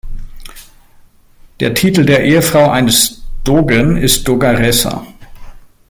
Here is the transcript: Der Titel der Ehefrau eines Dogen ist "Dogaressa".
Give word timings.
Der 1.59 1.75
Titel 1.75 2.03
der 2.07 2.23
Ehefrau 2.25 2.71
eines 2.71 3.21
Dogen 3.43 3.97
ist 3.97 4.27
"Dogaressa". 4.27 5.05